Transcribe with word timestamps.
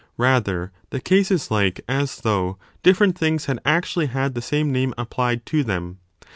Rather, 0.17 0.71
the 0.89 0.99
case 0.99 1.29
is 1.29 1.51
like 1.51 1.81
as 1.87 2.21
though 2.21 2.57
different 2.81 3.15
things 3.15 3.45
had 3.45 3.59
actually 3.63 4.07
had 4.07 4.33
the 4.33 4.41
same 4.41 4.71
name 4.71 4.95
applied 4.97 5.45
to 5.45 5.63
them. 5.63 5.99